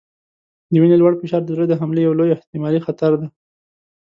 د 0.71 0.73
وینې 0.81 0.97
لوړ 0.99 1.13
فشار 1.21 1.41
د 1.45 1.49
زړه 1.55 1.65
د 1.67 1.73
حملې 1.81 2.01
یو 2.03 2.17
لوی 2.19 2.33
احتمالي 2.35 2.79
خطر 2.85 3.11
دی. 3.21 3.27